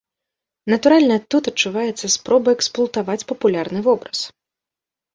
Натуральна, 0.73 1.17
тут 1.35 1.43
адчуваецца 1.53 2.05
спроба 2.15 2.49
эксплуатаваць 2.57 3.21
папулярны 3.31 3.79
вобраз. 3.93 4.19